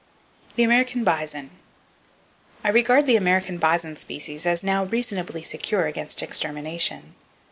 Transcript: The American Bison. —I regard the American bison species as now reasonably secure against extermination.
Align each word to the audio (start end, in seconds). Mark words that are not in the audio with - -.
The 0.55 0.63
American 0.63 1.03
Bison. 1.03 1.51
—I 2.63 2.69
regard 2.69 3.05
the 3.05 3.17
American 3.17 3.59
bison 3.59 3.95
species 3.97 4.47
as 4.47 4.63
now 4.63 4.85
reasonably 4.85 5.43
secure 5.43 5.85
against 5.85 6.23
extermination. 6.23 7.13